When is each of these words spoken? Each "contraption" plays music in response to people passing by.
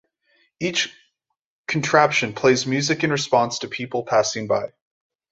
Each 0.59 0.91
"contraption" 1.67 2.33
plays 2.33 2.65
music 2.65 3.03
in 3.03 3.11
response 3.11 3.59
to 3.59 3.67
people 3.67 4.03
passing 4.03 4.47
by. 4.47 4.73